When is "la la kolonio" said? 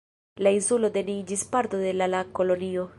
2.01-2.87